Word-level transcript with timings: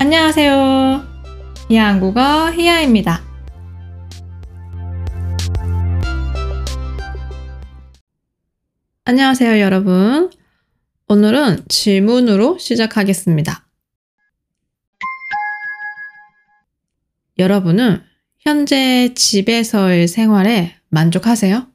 안녕하세요. 0.00 1.04
히야 1.68 1.88
한국어 1.88 2.52
히야입니다. 2.52 3.20
안녕하세요, 9.04 9.58
여러분. 9.58 10.30
오늘은 11.08 11.64
질문으로 11.68 12.58
시작하겠습니다. 12.58 13.66
여러분은 17.40 18.00
현재 18.38 19.12
집에서의 19.14 20.06
생활에 20.06 20.76
만족하세요? 20.90 21.66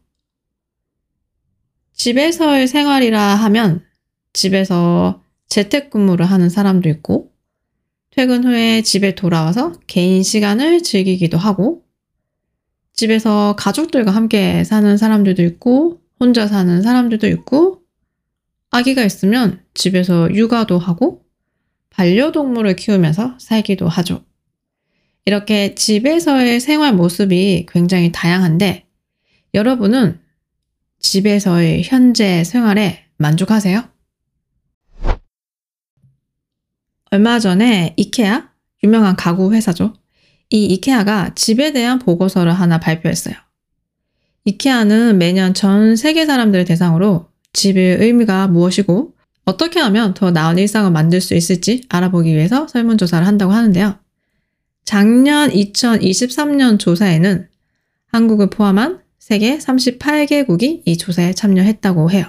집에서의 1.91 2.69
생활이라 2.69 3.19
하면 3.19 3.85
집에서 4.31 5.21
재택근무를 5.49 6.25
하는 6.25 6.47
사람도 6.47 6.87
있고, 6.87 7.32
퇴근 8.15 8.43
후에 8.43 8.83
집에 8.83 9.15
돌아와서 9.15 9.73
개인 9.87 10.21
시간을 10.21 10.83
즐기기도 10.83 11.39
하고, 11.39 11.83
집에서 12.93 13.55
가족들과 13.57 14.11
함께 14.11 14.63
사는 14.63 14.97
사람들도 14.97 15.41
있고, 15.43 15.99
혼자 16.19 16.45
사는 16.47 16.83
사람들도 16.83 17.27
있고, 17.29 17.81
아기가 18.69 19.03
있으면 19.03 19.63
집에서 19.73 20.31
육아도 20.31 20.77
하고, 20.77 21.25
반려동물을 21.89 22.75
키우면서 22.75 23.37
살기도 23.39 23.87
하죠. 23.87 24.23
이렇게 25.25 25.73
집에서의 25.73 26.59
생활 26.59 26.93
모습이 26.93 27.65
굉장히 27.67 28.11
다양한데, 28.11 28.85
여러분은 29.55 30.19
집에서의 30.99 31.81
현재 31.83 32.43
생활에 32.43 33.05
만족하세요? 33.17 33.92
얼마 37.13 37.37
전에 37.37 37.93
이케아, 37.95 38.49
유명한 38.83 39.15
가구 39.15 39.53
회사죠. 39.53 39.93
이 40.49 40.65
이케아가 40.65 41.35
집에 41.35 41.71
대한 41.71 41.99
보고서를 41.99 42.51
하나 42.51 42.79
발표했어요. 42.79 43.35
이케아는 44.45 45.19
매년 45.19 45.53
전 45.53 45.95
세계 45.95 46.25
사람들을 46.25 46.65
대상으로 46.65 47.27
집의 47.53 47.97
의미가 47.99 48.47
무엇이고 48.47 49.13
어떻게 49.45 49.79
하면 49.79 50.15
더 50.15 50.31
나은 50.31 50.57
일상을 50.57 50.89
만들 50.89 51.21
수 51.21 51.35
있을지 51.35 51.83
알아보기 51.87 52.33
위해서 52.33 52.67
설문조사를 52.67 53.27
한다고 53.27 53.51
하는데요. 53.51 53.99
작년 54.83 55.51
2023년 55.51 56.79
조사에는 56.79 57.47
한국을 58.07 58.49
포함한 58.49 59.01
세계 59.19 59.59
38개국이 59.59 60.81
이 60.85 60.97
조사에 60.97 61.33
참여했다고 61.33 62.09
해요. 62.09 62.25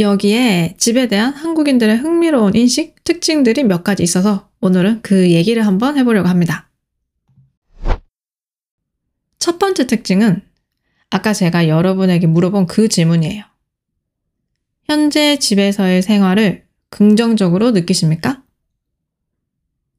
여기에 0.00 0.76
집에 0.78 1.08
대한 1.08 1.32
한국인들의 1.32 1.96
흥미로운 1.96 2.54
인식, 2.54 3.02
특징들이 3.02 3.64
몇 3.64 3.82
가지 3.82 4.04
있어서 4.04 4.48
오늘은 4.60 5.02
그 5.02 5.30
얘기를 5.32 5.66
한번 5.66 5.98
해보려고 5.98 6.28
합니다. 6.28 6.70
첫 9.38 9.58
번째 9.58 9.86
특징은 9.88 10.42
아까 11.10 11.32
제가 11.32 11.66
여러분에게 11.68 12.28
물어본 12.28 12.66
그 12.66 12.88
질문이에요. 12.88 13.44
현재 14.84 15.38
집에서의 15.38 16.02
생활을 16.02 16.64
긍정적으로 16.90 17.72
느끼십니까? 17.72 18.42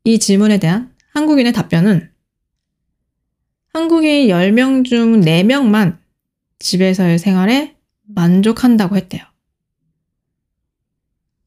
이 0.06 0.18
질문에 0.18 0.60
대한 0.60 0.94
한국인의 1.14 1.52
답변은 1.52 2.10
한국인 3.74 4.28
10명 4.28 4.86
중 4.86 5.22
4명만 5.22 5.98
집에서의 6.60 7.20
생활에 7.20 7.76
만족한다고 8.08 8.96
했대요. 8.96 9.29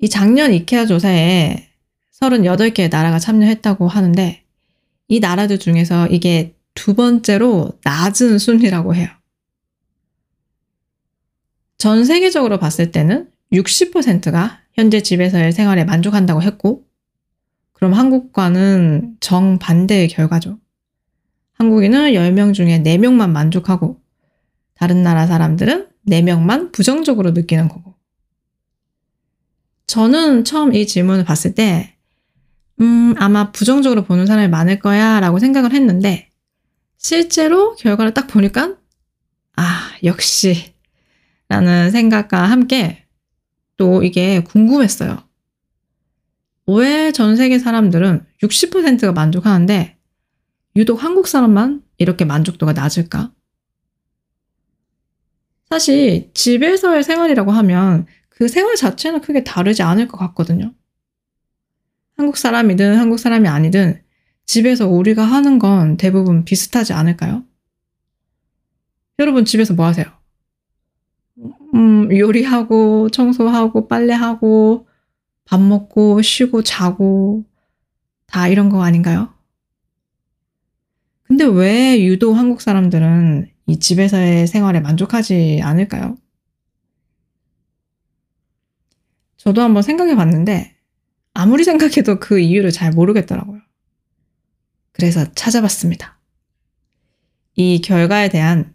이 0.03 0.09
작년 0.09 0.53
이케아 0.53 0.85
조사에 0.85 1.69
38개의 2.21 2.91
나라가 2.91 3.21
참여했다고 3.21 3.87
하는데 3.87 4.43
이 5.07 5.21
나라들 5.21 5.61
중에서 5.61 6.09
이게 6.09 6.57
두 6.75 6.95
번째로 6.95 7.79
낮은 7.85 8.39
순위라고 8.39 8.97
해요. 8.97 9.09
전 11.79 12.05
세계적으로 12.05 12.59
봤을 12.59 12.91
때는 12.91 13.31
60%가 13.53 14.61
현재 14.73 15.03
집에서의 15.03 15.53
생활에 15.53 15.85
만족한다고 15.85 16.43
했고, 16.43 16.85
그럼 17.73 17.93
한국과는 17.93 19.19
정반대의 19.21 20.09
결과죠. 20.09 20.59
한국인은 21.55 22.13
10명 22.13 22.55
중에 22.55 22.83
4명만 22.83 23.31
만족하고, 23.31 24.01
다른 24.75 25.05
나라 25.05 25.29
사람들은 25.29 25.89
4명만 26.09 26.73
부정적으로 26.73 27.31
느끼는 27.31 27.69
거고. 27.69 27.92
저는 29.93 30.45
처음 30.45 30.73
이 30.75 30.87
질문을 30.87 31.23
봤을 31.23 31.55
때, 31.55 31.95
음, 32.81 33.15
아마 33.19 33.53
부정적으로 33.53 34.05
보는 34.05 34.25
사람이 34.25 34.49
많을 34.49 34.79
거야 34.79 35.21
라고 35.21 35.39
생각을 35.39 35.75
했는데, 35.75 36.31
실제로 36.97 37.77
결과를 37.77 38.15
딱 38.15 38.27
보니까, 38.27 38.75
아, 39.55 39.91
역시, 40.03 40.73
라는 41.51 41.91
생각과 41.91 42.43
함께 42.45 43.05
또 43.77 44.03
이게 44.03 44.43
궁금했어요. 44.43 45.29
왜 46.69 47.13
전 47.13 47.37
세계 47.37 47.59
사람들은 47.59 48.25
60%가 48.43 49.13
만족하는데, 49.13 49.99
유독 50.75 51.05
한국 51.05 51.29
사람만 51.29 51.83
이렇게 51.99 52.25
만족도가 52.25 52.73
낮을까? 52.73 53.31
사실 55.69 56.31
집에서의 56.33 57.05
생활이라고 57.05 57.51
하면 57.53 58.07
그 58.43 58.49
생활 58.49 58.75
자체는 58.75 59.21
크게 59.21 59.45
다르지 59.45 59.85
않을 59.85 60.09
것 60.09 60.19
같거든요. 60.19 60.75
한국 62.17 62.37
사람이든 62.37 62.97
한국 62.97 63.19
사람이 63.21 63.47
아니든 63.47 64.03
집에서 64.47 64.89
우리가 64.89 65.23
하는 65.23 65.61
건 65.61 65.97
대부분 65.97 66.45
비슷하지 66.45 66.93
않을까요? 66.93 67.45
여러분 69.21 69.45
집에서 69.45 69.75
뭐 69.75 69.87
하세요? 69.87 70.07
음, 71.75 72.09
요리하고, 72.11 73.11
청소하고, 73.11 73.87
빨래하고, 73.87 74.89
밥 75.45 75.61
먹고, 75.61 76.21
쉬고, 76.21 76.65
자고, 76.65 77.45
다 78.27 78.49
이런 78.49 78.71
거 78.71 78.83
아닌가요? 78.83 79.33
근데 81.23 81.45
왜 81.45 82.05
유독 82.05 82.35
한국 82.35 82.61
사람들은 82.61 83.53
이 83.69 83.79
집에서의 83.79 84.49
생활에 84.49 84.81
만족하지 84.81 85.61
않을까요? 85.63 86.19
저도 89.43 89.61
한번 89.61 89.83
생각해 89.83 90.15
봤는데, 90.15 90.77
아무리 91.35 91.65
생각해도 91.65 92.21
그 92.21 92.39
이유를 92.39 92.71
잘 92.71 92.93
모르겠더라고요. 92.93 93.61
그래서 94.93 95.33
찾아봤습니다. 95.35 96.21
이 97.57 97.81
결과에 97.81 98.29
대한 98.29 98.73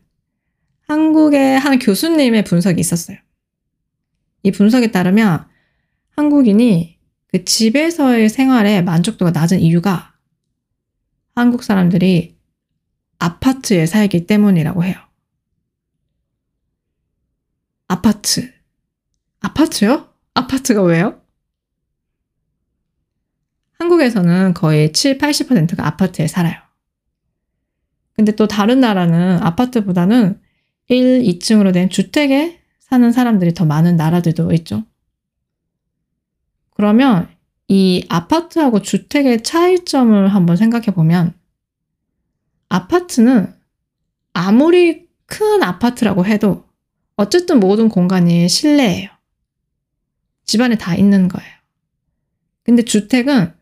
한국의 0.81 1.57
한 1.57 1.79
교수님의 1.79 2.44
분석이 2.44 2.81
있었어요. 2.81 3.17
이 4.44 4.51
분석에 4.51 4.91
따르면 4.91 5.47
한국인이 6.17 7.00
그 7.27 7.45
집에서의 7.45 8.27
생활에 8.27 8.81
만족도가 8.81 9.31
낮은 9.31 9.61
이유가 9.61 10.16
한국 11.33 11.63
사람들이 11.63 12.38
아파트에 13.19 13.85
살기 13.85 14.27
때문이라고 14.27 14.83
해요. 14.83 14.97
아파트. 17.88 18.51
아파트요? 19.39 20.16
아파트가 20.38 20.84
왜요? 20.84 21.20
한국에서는 23.80 24.53
거의 24.53 24.94
7, 24.94 25.18
80%가 25.18 25.86
아파트에 25.86 26.28
살아요. 26.28 26.56
근데 28.14 28.31
또 28.34 28.48
다른 28.48 28.80
나라는 28.80 29.42
아파트보다는 29.42 30.40
1, 30.90 31.24
2층으로 31.24 31.74
된 31.74 31.90
주택에 31.90 32.59
사는 32.80 33.12
사람들이 33.12 33.53
더 33.53 33.66
많은 33.66 33.96
나라들도 33.96 34.52
있죠. 34.53 34.84
그러면 36.72 37.28
이 37.68 38.06
아파트하고 38.07 38.81
주택의 38.81 39.44
차이점을 39.44 40.28
한번 40.28 40.56
생각해 40.56 40.88
보면 40.88 41.33
아파트는 42.69 43.54
아무리 44.33 45.07
큰 45.25 45.63
아파트라고 45.63 46.25
해도 46.25 46.66
어쨌든 47.16 47.60
모든 47.60 47.90
공간이 47.90 48.48
실내예요. 48.48 49.17
집안에 50.47 50.77
다 50.77 50.95
있는 50.95 51.27
거예요. 51.27 51.49
근데 52.63 52.83
주택은 52.83 53.53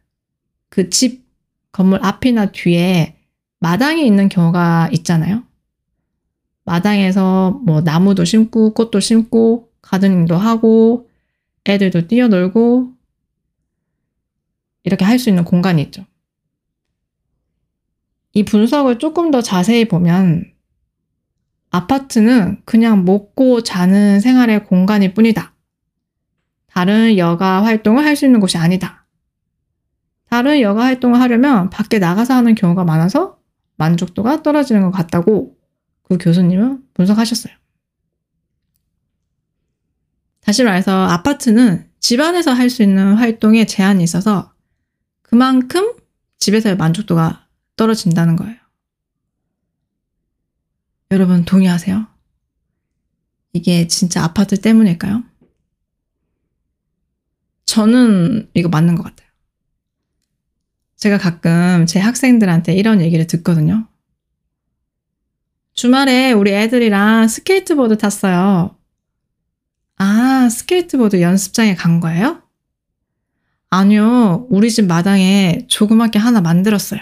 그 0.69 0.89
집 0.89 1.25
건물 1.71 1.99
앞이나 2.03 2.51
뒤에 2.51 3.17
마당이 3.59 4.05
있는 4.05 4.29
경우가 4.29 4.89
있잖아요. 4.93 5.43
마당에서 6.63 7.51
뭐 7.65 7.81
나무도 7.81 8.25
심고 8.25 8.73
꽃도 8.73 8.99
심고 8.99 9.71
가드닝도 9.81 10.35
하고 10.37 11.09
애들도 11.67 12.07
뛰어놀고 12.07 12.93
이렇게 14.83 15.03
할 15.05 15.19
수 15.19 15.29
있는 15.29 15.43
공간이 15.43 15.81
있죠. 15.83 16.05
이 18.33 18.43
분석을 18.45 18.99
조금 18.99 19.31
더 19.31 19.41
자세히 19.41 19.85
보면 19.87 20.51
아파트는 21.71 22.61
그냥 22.65 23.05
먹고 23.05 23.63
자는 23.63 24.19
생활의 24.19 24.65
공간일 24.65 25.13
뿐이다. 25.13 25.54
다른 26.75 27.17
여가 27.17 27.63
활동을 27.63 28.03
할 28.03 28.17
수 28.17 28.25
있는 28.25 28.41
곳이 28.41 28.57
아니다. 28.57 29.07
다른 30.29 30.59
여가 30.59 30.83
활동을 30.83 31.21
하려면 31.21 31.69
밖에 31.69 31.99
나가서 31.99 32.33
하는 32.33 32.53
경우가 32.53 32.83
많아서 32.83 33.39
만족도가 33.77 34.43
떨어지는 34.43 34.81
것 34.83 34.91
같다고 34.91 35.57
그 36.03 36.17
교수님은 36.17 36.83
분석하셨어요. 36.93 37.53
다시 40.41 40.63
말해서 40.65 41.05
아파트는 41.05 41.89
집안에서 42.01 42.51
할 42.51 42.69
수 42.69 42.83
있는 42.83 43.15
활동에 43.15 43.65
제한이 43.65 44.03
있어서 44.03 44.53
그만큼 45.21 45.93
집에서의 46.39 46.75
만족도가 46.75 47.47
떨어진다는 47.77 48.35
거예요. 48.35 48.57
여러분 51.11 51.45
동의하세요? 51.45 52.05
이게 53.53 53.87
진짜 53.87 54.23
아파트 54.25 54.59
때문일까요? 54.59 55.23
저는 57.65 58.49
이거 58.53 58.69
맞는 58.69 58.95
것 58.95 59.03
같아요. 59.03 59.29
제가 60.97 61.17
가끔 61.17 61.85
제 61.85 61.99
학생들한테 61.99 62.73
이런 62.73 63.01
얘기를 63.01 63.27
듣거든요. 63.27 63.87
주말에 65.73 66.31
우리 66.31 66.53
애들이랑 66.53 67.27
스케이트보드 67.27 67.97
탔어요. 67.97 68.77
아, 69.97 70.49
스케이트보드 70.49 71.21
연습장에 71.21 71.75
간 71.75 71.99
거예요? 71.99 72.41
아니요, 73.69 74.47
우리 74.49 74.71
집 74.71 74.85
마당에 74.85 75.65
조그맣게 75.67 76.17
하나 76.17 76.39
만들었어요. 76.39 77.01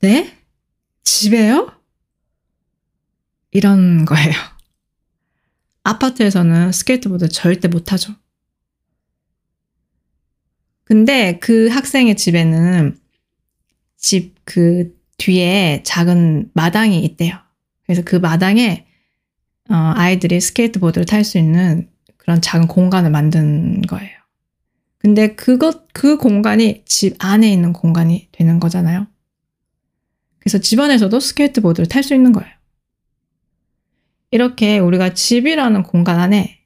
네? 0.00 0.36
집에요? 1.02 1.72
이런 3.50 4.04
거예요. 4.04 4.32
아파트에서는 5.82 6.70
스케이트보드 6.70 7.28
절대 7.28 7.66
못 7.66 7.84
타죠. 7.84 8.14
근데 10.88 11.38
그 11.38 11.68
학생의 11.68 12.16
집에는 12.16 12.98
집 13.98 14.38
그 14.48 14.96
뒤에 15.18 15.82
작은 15.84 16.50
마당이 16.54 17.04
있대요. 17.04 17.36
그래서 17.84 18.02
그 18.02 18.16
마당에 18.16 18.86
어, 19.68 19.74
아이들이 19.94 20.40
스케이트보드를 20.40 21.04
탈 21.04 21.22
수 21.22 21.36
있는 21.36 21.90
그런 22.16 22.40
작은 22.40 22.66
공간을 22.66 23.10
만든 23.10 23.82
거예요. 23.82 24.16
근데 24.96 25.34
그것, 25.34 25.86
그 25.92 26.16
공간이 26.16 26.82
집 26.86 27.22
안에 27.22 27.52
있는 27.52 27.74
공간이 27.74 28.28
되는 28.32 28.58
거잖아요. 28.58 29.06
그래서 30.38 30.56
집안에서도 30.56 31.20
스케이트보드를 31.20 31.88
탈 31.88 32.02
수 32.02 32.14
있는 32.14 32.32
거예요. 32.32 32.50
이렇게 34.30 34.78
우리가 34.78 35.12
집이라는 35.12 35.82
공간 35.82 36.20
안에 36.20 36.58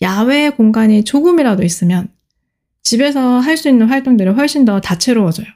야외 0.00 0.50
공간이 0.50 1.02
조금이라도 1.02 1.64
있으면 1.64 2.08
집에서 2.82 3.38
할 3.40 3.56
수 3.56 3.68
있는 3.68 3.88
활동들이 3.88 4.30
훨씬 4.30 4.64
더 4.64 4.80
다채로워져요. 4.80 5.46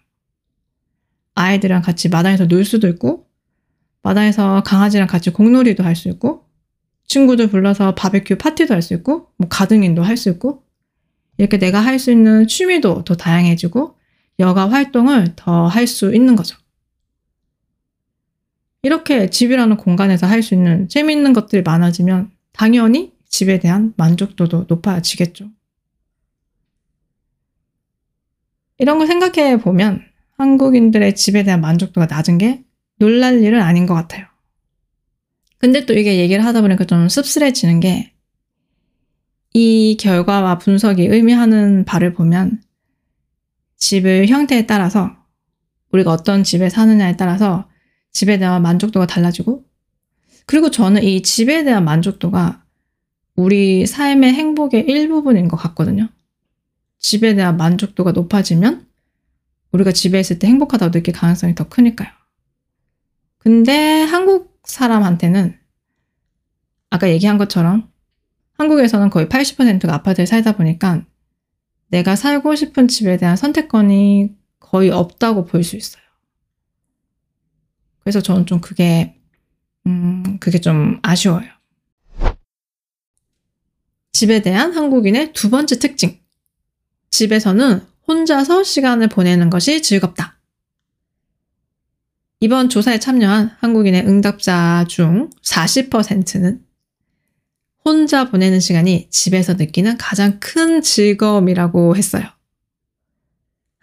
아이들이랑 1.34 1.82
같이 1.82 2.08
마당에서 2.08 2.46
놀 2.46 2.64
수도 2.64 2.88
있고, 2.88 3.26
마당에서 4.02 4.62
강아지랑 4.62 5.06
같이 5.08 5.30
공놀이도 5.30 5.82
할 5.82 5.96
수 5.96 6.08
있고, 6.08 6.44
친구들 7.06 7.48
불러서 7.50 7.94
바베큐 7.94 8.36
파티도 8.38 8.74
할 8.74 8.82
수 8.82 8.94
있고, 8.94 9.28
뭐 9.36 9.48
가등인도 9.48 10.02
할 10.02 10.16
수 10.16 10.28
있고, 10.30 10.62
이렇게 11.38 11.58
내가 11.58 11.80
할 11.80 11.98
수 11.98 12.10
있는 12.12 12.46
취미도 12.46 13.04
더 13.04 13.14
다양해지고, 13.16 13.96
여가 14.40 14.70
활동을 14.70 15.34
더 15.36 15.68
할 15.68 15.86
수 15.86 16.14
있는 16.14 16.36
거죠. 16.36 16.56
이렇게 18.82 19.30
집이라는 19.30 19.76
공간에서 19.76 20.26
할 20.26 20.42
수 20.42 20.54
있는 20.54 20.88
재미있는 20.88 21.32
것들이 21.32 21.62
많아지면 21.62 22.30
당연히 22.52 23.12
집에 23.28 23.58
대한 23.58 23.94
만족도도 23.96 24.66
높아지겠죠. 24.68 25.50
이런 28.78 28.98
걸 28.98 29.06
생각해 29.06 29.58
보면 29.58 30.02
한국인들의 30.36 31.14
집에 31.14 31.42
대한 31.44 31.60
만족도가 31.60 32.06
낮은 32.06 32.38
게 32.38 32.62
놀랄 32.98 33.42
일은 33.42 33.60
아닌 33.60 33.86
것 33.86 33.94
같아요. 33.94 34.26
근데 35.58 35.86
또 35.86 35.94
이게 35.94 36.18
얘기를 36.18 36.44
하다 36.44 36.60
보니까 36.60 36.84
좀 36.84 37.08
씁쓸해지는 37.08 37.80
게 37.80 38.14
이 39.56 39.96
결과와 40.00 40.58
분석이 40.58 41.06
의미하는 41.06 41.84
바를 41.84 42.12
보면 42.12 42.60
집의 43.76 44.26
형태에 44.26 44.66
따라서 44.66 45.16
우리가 45.92 46.10
어떤 46.12 46.42
집에 46.42 46.68
사느냐에 46.68 47.16
따라서 47.16 47.68
집에 48.10 48.38
대한 48.38 48.62
만족도가 48.62 49.06
달라지고 49.06 49.64
그리고 50.46 50.72
저는 50.72 51.04
이 51.04 51.22
집에 51.22 51.62
대한 51.62 51.84
만족도가 51.84 52.64
우리 53.36 53.86
삶의 53.86 54.32
행복의 54.34 54.86
일부분인 54.88 55.46
것 55.46 55.56
같거든요. 55.56 56.08
집에 57.04 57.34
대한 57.34 57.58
만족도가 57.58 58.12
높아지면 58.12 58.88
우리가 59.72 59.92
집에 59.92 60.18
있을 60.18 60.38
때 60.38 60.46
행복하다고 60.46 60.90
느낄 60.90 61.12
가능성이 61.12 61.54
더 61.54 61.68
크니까요. 61.68 62.08
근데 63.36 64.00
한국 64.00 64.58
사람한테는 64.64 65.54
아까 66.88 67.10
얘기한 67.10 67.36
것처럼 67.36 67.92
한국에서는 68.54 69.10
거의 69.10 69.26
80%가 69.26 69.92
아파트에 69.92 70.24
살다 70.24 70.56
보니까 70.56 71.04
내가 71.88 72.16
살고 72.16 72.54
싶은 72.54 72.88
집에 72.88 73.18
대한 73.18 73.36
선택권이 73.36 74.34
거의 74.58 74.88
없다고 74.88 75.44
볼 75.44 75.62
수 75.62 75.76
있어요. 75.76 76.02
그래서 78.00 78.22
저는 78.22 78.46
좀 78.46 78.62
그게, 78.62 79.20
음, 79.86 80.38
그게 80.40 80.58
좀 80.58 81.00
아쉬워요. 81.02 81.50
집에 84.12 84.40
대한 84.40 84.72
한국인의 84.72 85.34
두 85.34 85.50
번째 85.50 85.78
특징. 85.78 86.23
집에서는 87.14 87.81
혼자서 88.08 88.64
시간을 88.64 89.08
보내는 89.08 89.49
것이 89.49 89.82
즐겁다. 89.82 90.40
이번 92.40 92.69
조사에 92.69 92.99
참여한 92.99 93.55
한국인의 93.61 94.05
응답자 94.08 94.84
중 94.88 95.31
40%는 95.43 96.61
혼자 97.84 98.31
보내는 98.31 98.58
시간이 98.58 99.08
집에서 99.11 99.55
느끼는 99.55 99.96
가장 99.96 100.40
큰 100.40 100.82
즐거움이라고 100.82 101.94
했어요. 101.94 102.25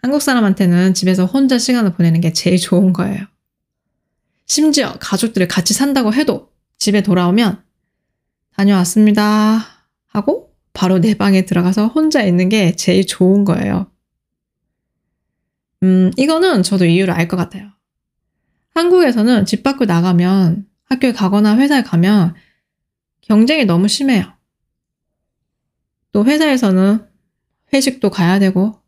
한국 0.02 0.20
사람한테는 0.20 0.92
집에서 0.92 1.24
혼자 1.24 1.58
시간을 1.58 1.94
보내는 1.94 2.20
게 2.20 2.34
제일 2.34 2.58
좋은 2.58 2.92
거예요. 2.92 3.24
심지어 4.44 4.98
가족들이 5.00 5.48
같이 5.48 5.72
산다고 5.72 6.12
해도 6.12 6.52
집에 6.78 7.02
돌아오면 7.02 7.64
다녀왔습니다 8.56 9.64
하고 10.08 10.51
바로 10.72 11.00
내 11.00 11.14
방에 11.14 11.42
들어가서 11.44 11.88
혼자 11.88 12.22
있는 12.22 12.48
게 12.48 12.74
제일 12.76 13.06
좋은 13.06 13.44
거예요. 13.44 13.90
음, 15.82 16.10
이거는 16.16 16.62
저도 16.62 16.84
이유를 16.84 17.12
알 17.14 17.28
것 17.28 17.36
같아요. 17.36 17.70
한국에서는 18.74 19.44
집 19.44 19.62
밖으로 19.62 19.86
나가면 19.86 20.66
학교에 20.84 21.12
가거나 21.12 21.56
회사에 21.58 21.82
가면 21.82 22.34
경쟁이 23.20 23.64
너무 23.64 23.88
심해요. 23.88 24.24
또 26.12 26.24
회사에서는 26.24 27.06
회식도 27.72 28.10
가야 28.10 28.38
되고 28.38 28.80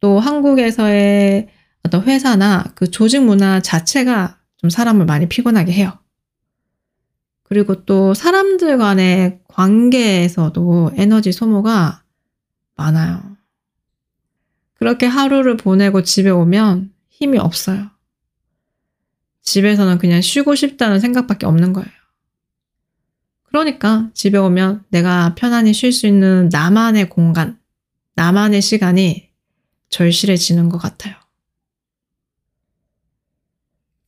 또 0.00 0.18
한국에서의 0.20 1.48
어떤 1.82 2.02
회사나 2.04 2.72
그 2.74 2.90
조직 2.90 3.22
문화 3.24 3.60
자체가 3.60 4.38
좀 4.56 4.70
사람을 4.70 5.06
많이 5.06 5.28
피곤하게 5.28 5.72
해요. 5.72 5.98
그리고 7.48 7.84
또 7.84 8.12
사람들 8.12 8.76
간의 8.76 9.38
관계에서도 9.46 10.92
에너지 10.96 11.30
소모가 11.30 12.02
많아요. 12.74 13.36
그렇게 14.74 15.06
하루를 15.06 15.56
보내고 15.56 16.02
집에 16.02 16.28
오면 16.28 16.92
힘이 17.08 17.38
없어요. 17.38 17.88
집에서는 19.42 19.98
그냥 19.98 20.20
쉬고 20.20 20.56
싶다는 20.56 20.98
생각밖에 20.98 21.46
없는 21.46 21.72
거예요. 21.72 21.88
그러니까 23.44 24.10
집에 24.12 24.38
오면 24.38 24.84
내가 24.88 25.36
편안히 25.36 25.72
쉴 25.72 25.92
수 25.92 26.08
있는 26.08 26.48
나만의 26.50 27.08
공간, 27.08 27.60
나만의 28.16 28.60
시간이 28.60 29.30
절실해지는 29.88 30.68
것 30.68 30.78
같아요. 30.78 31.14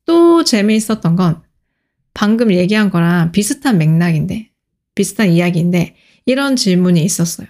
또 0.04 0.42
재미있었던 0.42 1.14
건 1.14 1.48
방금 2.15 2.53
얘기한 2.53 2.91
거랑 2.91 3.33
비슷한 3.33 3.79
맥락인데, 3.79 4.50
비슷한 4.95 5.31
이야기인데, 5.31 5.97
이런 6.27 6.57
질문이 6.57 7.03
있었어요. 7.03 7.47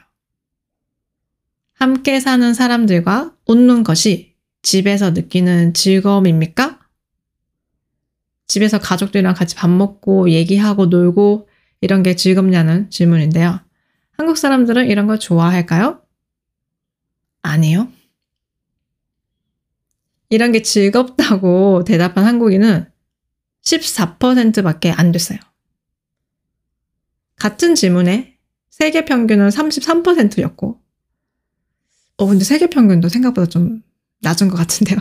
함께 1.74 2.20
사는 2.20 2.54
사람들과 2.54 3.34
웃는 3.46 3.84
것이 3.84 4.34
집에서 4.62 5.10
느끼는 5.10 5.74
즐거움입니까? 5.74 6.80
집에서 8.48 8.78
가족들이랑 8.78 9.34
같이 9.34 9.54
밥 9.54 9.68
먹고 9.68 10.30
얘기하고 10.30 10.86
놀고 10.86 11.48
이런 11.80 12.02
게 12.02 12.16
즐겁냐는 12.16 12.90
질문인데요. 12.90 13.60
한국 14.12 14.36
사람들은 14.36 14.88
이런 14.88 15.06
걸 15.06 15.18
좋아할까요? 15.20 16.00
아니요. 17.42 17.88
이런 20.30 20.52
게 20.52 20.62
즐겁다고 20.62 21.84
대답한 21.84 22.24
한국인은 22.24 22.90
14%밖에 23.68 24.90
안 24.90 25.12
됐어요. 25.12 25.38
같은 27.36 27.74
질문에 27.74 28.36
세계 28.70 29.04
평균은 29.04 29.48
33%였고, 29.50 30.80
어, 32.16 32.26
근데 32.26 32.44
세계 32.44 32.68
평균도 32.68 33.08
생각보다 33.08 33.46
좀 33.46 33.82
낮은 34.20 34.48
것 34.48 34.56
같은데요. 34.56 34.98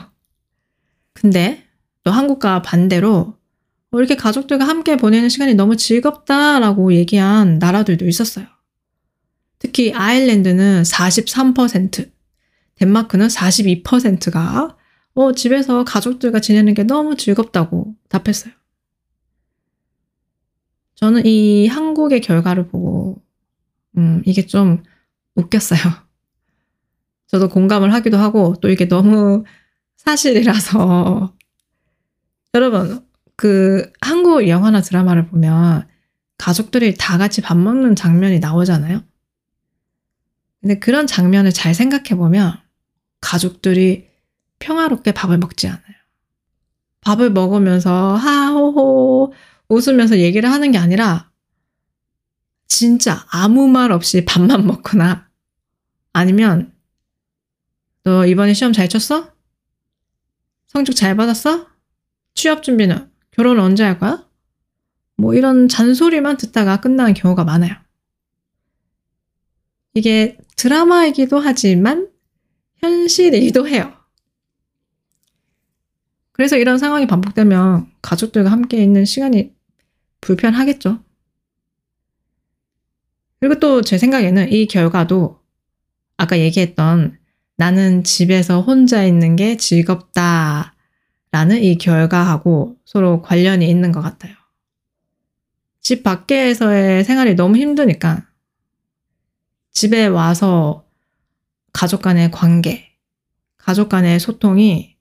근데 1.13 1.63
또 2.03 2.11
한국과 2.11 2.61
반대로 2.61 3.37
어, 3.91 3.97
이렇게 3.97 4.15
가족들과 4.15 4.67
함께 4.67 4.97
보내는 4.97 5.29
시간이 5.29 5.55
너무 5.55 5.77
즐겁다라고 5.77 6.93
얘기한 6.93 7.57
나라들도 7.57 8.07
있었어요. 8.07 8.45
특히 9.59 9.93
아일랜드는 9.93 10.83
43%, 10.83 12.11
덴마크는 12.75 13.27
42%가 13.27 14.76
어, 15.17 15.31
집에서 15.31 15.83
가족들과 15.83 16.39
지내는 16.39 16.75
게 16.75 16.83
너무 16.83 17.17
즐겁다고 17.17 17.95
답했어요. 18.07 18.53
저는 20.93 21.25
이 21.25 21.65
한국의 21.65 22.21
결과를 22.21 22.67
보고, 22.67 23.19
음, 23.97 24.21
이게 24.27 24.45
좀 24.45 24.83
웃겼어요. 25.33 25.79
저도 27.25 27.49
공감을 27.49 27.95
하기도 27.95 28.17
하고, 28.17 28.53
또 28.61 28.69
이게 28.69 28.87
너무 28.87 29.43
사실이라서. 29.97 31.33
여러분, 32.53 33.03
그 33.35 33.91
한국 34.01 34.47
영화나 34.47 34.81
드라마를 34.81 35.29
보면 35.29 35.87
가족들이 36.37 36.93
다 36.95 37.17
같이 37.17 37.41
밥 37.41 37.57
먹는 37.57 37.95
장면이 37.95 38.37
나오잖아요. 38.37 39.01
근데 40.61 40.77
그런 40.77 41.07
장면을 41.07 41.51
잘 41.51 41.73
생각해 41.73 42.09
보면 42.15 42.53
가족들이 43.19 44.07
평화롭게 44.59 45.13
밥을 45.13 45.37
먹지 45.37 45.67
않아요. 45.67 45.81
밥을 47.01 47.31
먹으면서 47.31 48.15
하호호 48.15 49.33
웃으면서 49.69 50.19
얘기를 50.19 50.51
하는 50.51 50.71
게 50.71 50.77
아니라 50.77 51.31
진짜 52.67 53.25
아무 53.29 53.67
말 53.67 53.91
없이 53.91 54.25
밥만 54.25 54.65
먹거나 54.67 55.29
아니면 56.13 56.73
너 58.03 58.25
이번에 58.25 58.53
시험 58.53 58.73
잘 58.73 58.87
쳤어? 58.89 59.33
성적 60.67 60.93
잘 60.93 61.15
받았어? 61.15 61.67
취업 62.35 62.63
준비는? 62.63 63.09
결혼 63.31 63.59
언제 63.59 63.83
할 63.83 63.99
거야? 63.99 64.27
뭐 65.15 65.33
이런 65.33 65.67
잔소리만 65.67 66.37
듣다가 66.37 66.79
끝나는 66.79 67.13
경우가 67.13 67.43
많아요. 67.43 67.75
이게 69.93 70.37
드라마이기도 70.55 71.39
하지만 71.39 72.09
현실이기도 72.77 73.67
해요. 73.67 73.96
그래서 76.37 76.55
이런 76.57 76.77
상황이 76.77 77.07
반복되면 77.07 77.91
가족들과 78.01 78.51
함께 78.51 78.81
있는 78.81 79.05
시간이 79.05 79.53
불편하겠죠. 80.21 80.99
그리고 83.39 83.59
또 83.59 83.81
제 83.81 83.97
생각에는 83.97 84.51
이 84.51 84.67
결과도 84.67 85.39
아까 86.17 86.39
얘기했던 86.39 87.17
나는 87.55 88.03
집에서 88.03 88.61
혼자 88.61 89.03
있는 89.03 89.35
게 89.35 89.57
즐겁다 89.57 90.75
라는 91.31 91.63
이 91.63 91.77
결과하고 91.77 92.77
서로 92.85 93.21
관련이 93.21 93.67
있는 93.67 93.91
것 93.91 94.01
같아요. 94.01 94.35
집 95.81 96.03
밖에서의 96.03 97.03
생활이 97.03 97.35
너무 97.35 97.57
힘드니까 97.57 98.27
집에 99.71 100.05
와서 100.07 100.85
가족 101.73 102.01
간의 102.01 102.31
관계, 102.31 102.95
가족 103.57 103.89
간의 103.89 104.19
소통이 104.19 104.96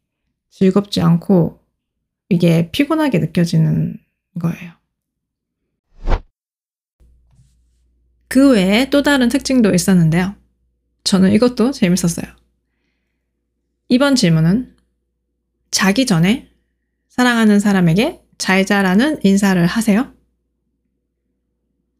즐겁지 0.57 1.03
않고 1.03 1.61
이게 2.31 2.71
피곤하게 2.71 3.19
느껴지는 3.19 3.99
거예요. 4.41 4.73
그 8.29 8.53
외에 8.53 8.89
또 8.89 9.03
다른 9.03 9.29
특징도 9.29 9.75
있었는데요. 9.75 10.35
저는 11.05 11.33
이것도 11.33 11.73
재밌었어요. 11.73 12.27
이번 13.91 14.15
질문은 14.15 14.75
자기 15.71 16.07
전에 16.07 16.51
사랑하는 17.11 17.61
사람에게 17.61 18.23
잘 18.39 18.65
자라는 18.65 19.21
인사를 19.25 19.65
하세요? 19.67 20.11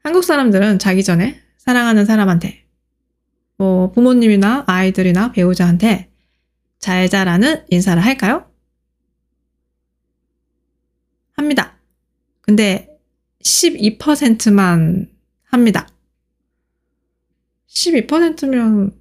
한국 0.03 0.25
사람들은 0.25 0.79
자기 0.79 1.05
전에 1.05 1.43
사랑하는 1.59 2.07
사람한테, 2.07 2.65
뭐 3.59 3.93
부모님이나 3.93 4.65
아이들이나 4.67 5.33
배우자한테 5.33 6.11
잘 6.79 7.09
자라는 7.09 7.65
인사를 7.69 8.03
할까요? 8.03 8.46
합니다. 11.37 11.79
근데 12.41 12.89
12%만 13.43 15.09
합니다. 15.45 15.89
12%면 17.69 18.93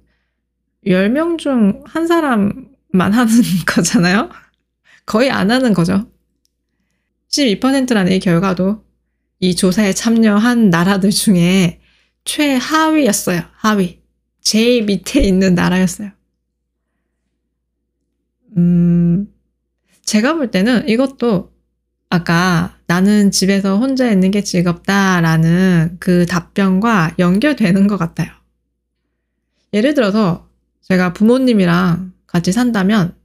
10명 0.86 1.38
중 1.38 1.82
한 1.86 2.06
사람만 2.06 3.12
하는 3.12 3.32
거잖아요? 3.66 4.30
거의 5.04 5.30
안 5.30 5.50
하는 5.50 5.72
거죠. 5.72 6.10
12%라는 7.30 8.12
이 8.12 8.20
결과도 8.20 8.84
이 9.40 9.54
조사에 9.54 9.92
참여한 9.92 10.70
나라들 10.70 11.10
중에 11.10 11.80
최하위였어요. 12.24 13.42
하위. 13.52 14.00
제일 14.40 14.84
밑에 14.84 15.20
있는 15.22 15.54
나라였어요. 15.54 16.10
음, 18.56 19.32
제가 20.02 20.34
볼 20.34 20.50
때는 20.50 20.88
이것도 20.88 21.52
아까 22.08 22.78
나는 22.86 23.30
집에서 23.30 23.78
혼자 23.78 24.10
있는 24.10 24.30
게 24.30 24.42
즐겁다라는 24.42 25.96
그 25.98 26.26
답변과 26.26 27.16
연결되는 27.18 27.86
것 27.86 27.96
같아요. 27.96 28.30
예를 29.72 29.94
들어서 29.94 30.48
제가 30.82 31.12
부모님이랑 31.12 32.12
같이 32.26 32.52
산다면 32.52 33.16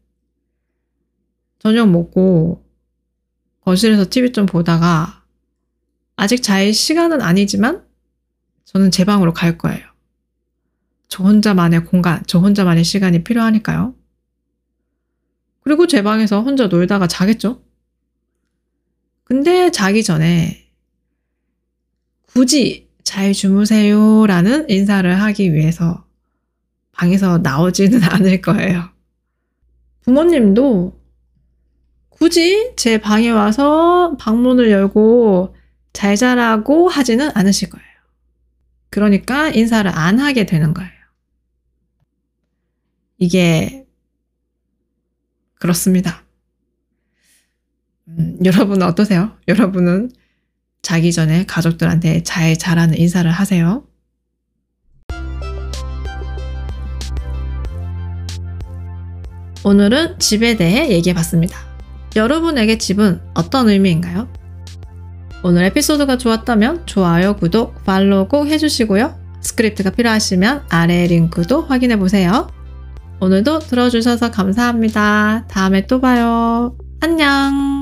저녁 1.60 1.90
먹고 1.90 2.66
거실에서 3.62 4.10
TV 4.10 4.32
좀 4.32 4.48
보다가 4.48 5.24
아직 6.16 6.42
잘 6.42 6.74
시간은 6.74 7.22
아니지만 7.22 7.86
저는 8.66 8.90
제 8.90 9.06
방으로 9.06 9.34
갈 9.34 9.58
거예요. 9.58 9.86
저 11.08 11.24
혼자만의 11.24 11.86
공간, 11.86 12.24
저 12.26 12.40
혼자만의 12.40 12.84
시간이 12.84 13.24
필요하니까요. 13.24 13.94
그리고 15.60 15.86
제 15.86 16.02
방에서 16.02 16.42
혼자 16.42 16.68
놀다가 16.68 17.06
자겠죠? 17.06 17.62
근데 19.32 19.72
자기 19.72 20.04
전에 20.04 20.68
굳이 22.24 22.90
잘 23.02 23.32
주무세요 23.32 24.28
라는 24.28 24.70
인사를 24.70 25.22
하기 25.22 25.54
위해서 25.54 26.06
방에서 26.92 27.38
나오지는 27.38 28.04
않을 28.12 28.42
거예요. 28.42 28.90
부모님도 30.02 31.00
굳이 32.10 32.74
제 32.76 32.98
방에 32.98 33.30
와서 33.30 34.18
방문을 34.20 34.70
열고 34.70 35.56
잘 35.94 36.18
자라고 36.18 36.90
하지는 36.90 37.32
않으실 37.34 37.70
거예요. 37.70 37.88
그러니까 38.90 39.48
인사를 39.48 39.90
안 39.96 40.20
하게 40.20 40.46
되는 40.46 40.74
거예요. 40.74 40.92
이게 43.18 43.88
그렇습니다. 45.56 46.22
음, 48.18 48.38
여러분은 48.44 48.86
어떠세요? 48.88 49.32
여러분은 49.48 50.12
자기 50.82 51.12
전에 51.12 51.46
가족들한테 51.46 52.24
잘 52.24 52.58
자라는 52.58 52.98
인사를 52.98 53.30
하세요? 53.30 53.84
오늘은 59.64 60.18
집에 60.18 60.58
대해 60.58 60.90
얘기해 60.90 61.14
봤습니다. 61.14 61.58
여러분에게 62.16 62.78
집은 62.78 63.22
어떤 63.36 63.70
의미인가요? 63.70 64.28
오늘 65.44 65.64
에피소드가 65.66 66.18
좋았다면 66.18 66.86
좋아요, 66.86 67.36
구독, 67.36 67.84
팔로우 67.84 68.28
꼭 68.28 68.48
해주시고요. 68.48 69.20
스크립트가 69.42 69.92
필요하시면 69.92 70.66
아래 70.70 71.08
링크도 71.08 71.64
확인해 71.64 71.98
보세요. 71.98 72.50
오늘도 73.20 73.60
들어주셔서 73.60 74.32
감사합니다. 74.32 75.46
다음에 75.48 75.86
또 75.86 76.02
봐요. 76.02 76.76
안녕! 77.02 77.81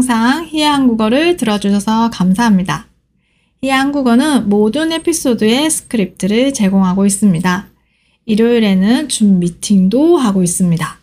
항상 0.00 0.46
희야 0.46 0.72
한국어를 0.72 1.36
들어주셔서 1.36 2.08
감사합니다. 2.08 2.86
희야 3.62 3.80
한국어는 3.80 4.48
모든 4.48 4.92
에피소드의 4.92 5.68
스크립트를 5.70 6.54
제공하고 6.54 7.04
있습니다. 7.04 7.68
일요일에는 8.24 9.10
줌 9.10 9.38
미팅도 9.40 10.16
하고 10.16 10.42
있습니다. 10.42 10.98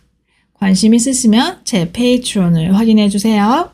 관심 0.54 0.94
있으시면 0.94 1.60
제 1.62 1.92
Patreon을 1.92 2.74
확인해 2.76 3.08
주세요. 3.08 3.70